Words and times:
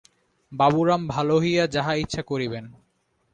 বাবুরাম 0.51 1.01
ভাল 1.07 1.27
হইয়া 1.37 1.65
যাহা 1.67 1.93
ইচ্ছা 1.93 2.21
করিবেন। 2.21 2.65